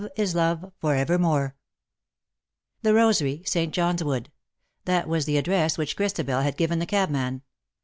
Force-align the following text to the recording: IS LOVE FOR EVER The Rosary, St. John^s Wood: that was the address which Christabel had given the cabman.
IS 0.15 0.33
LOVE 0.33 0.71
FOR 0.79 0.95
EVER 0.95 1.53
The 2.81 2.93
Rosary, 2.95 3.43
St. 3.45 3.71
John^s 3.71 4.01
Wood: 4.01 4.31
that 4.85 5.07
was 5.07 5.25
the 5.25 5.37
address 5.37 5.77
which 5.77 5.95
Christabel 5.95 6.41
had 6.41 6.57
given 6.57 6.79
the 6.79 6.87
cabman. 6.87 7.43